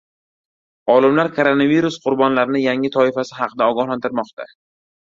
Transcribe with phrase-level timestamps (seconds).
[0.93, 4.53] Olimlar koronavirus qurbonlarining yangi toifasi haqida ogohlantiirmoqda